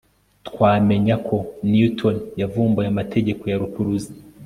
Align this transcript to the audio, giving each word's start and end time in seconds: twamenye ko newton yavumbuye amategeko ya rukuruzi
twamenye 0.47 1.13
ko 1.27 1.35
newton 1.71 2.15
yavumbuye 2.41 2.87
amategeko 2.93 3.43
ya 3.51 3.59
rukuruzi 3.61 4.13